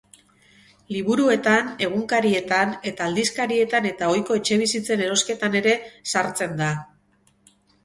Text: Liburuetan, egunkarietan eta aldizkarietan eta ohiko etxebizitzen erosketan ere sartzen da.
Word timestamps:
Liburuetan, 0.93 1.69
egunkarietan 1.87 2.73
eta 2.93 3.05
aldizkarietan 3.11 3.89
eta 3.91 4.09
ohiko 4.15 4.39
etxebizitzen 4.41 5.07
erosketan 5.11 5.61
ere 5.63 5.77
sartzen 6.17 6.61
da. 6.65 6.75